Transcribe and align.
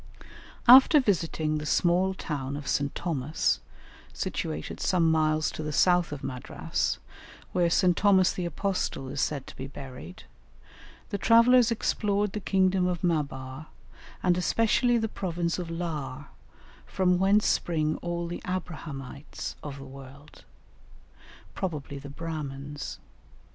After 0.67 0.99
visiting 0.99 1.59
the 1.59 1.65
small 1.67 2.15
town 2.15 2.57
of 2.57 2.67
St. 2.67 2.95
Thomas, 2.95 3.59
situated 4.11 4.79
some 4.79 5.11
miles 5.11 5.51
to 5.51 5.61
the 5.61 5.71
south 5.71 6.11
of 6.11 6.23
Madras, 6.23 6.97
where 7.51 7.69
St. 7.69 7.95
Thomas 7.95 8.33
the 8.33 8.45
apostle 8.47 9.09
is 9.09 9.21
said 9.21 9.45
to 9.45 9.55
be 9.55 9.67
buried, 9.67 10.23
the 11.09 11.19
travellers 11.19 11.69
explored 11.69 12.31
the 12.31 12.39
kingdom 12.39 12.87
of 12.87 13.03
Maabar 13.03 13.67
and 14.23 14.39
especially 14.39 14.97
the 14.97 15.07
province 15.07 15.59
of 15.59 15.69
Lar, 15.69 16.29
from 16.87 17.19
whence 17.19 17.45
spring 17.45 17.97
all 17.97 18.25
the 18.25 18.41
"Abrahamites" 18.47 19.53
of 19.61 19.77
the 19.77 19.85
world, 19.85 20.45
probably 21.53 21.99
the 21.99 22.09
Brahmins. 22.09 22.97